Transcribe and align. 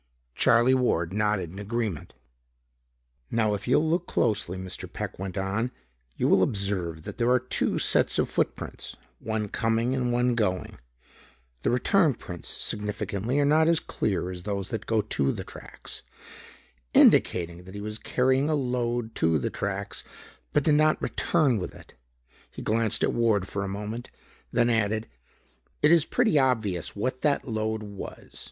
Charlie 0.33 0.73
Ward 0.73 1.13
nodded 1.13 1.59
agreement. 1.59 2.15
"Now 3.29 3.53
if 3.53 3.67
you'll 3.67 3.87
look 3.87 4.07
closely," 4.07 4.57
Mr. 4.57 4.91
Peck 4.91 5.19
went 5.19 5.37
on, 5.37 5.69
"you 6.15 6.27
will 6.27 6.41
observe 6.41 7.03
that 7.03 7.19
there 7.19 7.29
are 7.29 7.37
two 7.39 7.77
sets 7.77 8.17
of 8.17 8.27
foot 8.27 8.55
prints; 8.55 8.97
one 9.19 9.47
coming 9.47 9.93
and 9.93 10.11
one 10.11 10.33
going. 10.33 10.79
The 11.61 11.69
return 11.69 12.15
prints, 12.15 12.47
significantly, 12.49 13.39
are 13.39 13.45
not 13.45 13.67
as 13.67 13.79
clear 13.79 14.31
as 14.31 14.41
those 14.41 14.69
that 14.69 14.87
go 14.87 15.03
to 15.03 15.31
the 15.31 15.43
tracks, 15.43 16.01
indicating 16.95 17.65
that 17.65 17.75
he 17.75 17.79
was 17.81 17.99
carrying 17.99 18.49
a 18.49 18.55
load 18.55 19.13
to 19.17 19.37
the 19.37 19.51
tracks, 19.51 20.03
but 20.51 20.63
did 20.63 20.73
not 20.73 20.99
return 20.99 21.59
with 21.59 21.75
it." 21.75 21.93
He 22.49 22.63
glanced 22.63 23.03
at 23.03 23.13
Ward 23.13 23.47
for 23.47 23.63
a 23.63 23.67
moment, 23.67 24.09
then 24.51 24.67
added, 24.67 25.07
"It 25.83 25.91
is 25.91 26.05
pretty 26.05 26.39
obvious 26.39 26.95
what 26.95 27.21
that 27.21 27.47
load 27.47 27.83
was. 27.83 28.39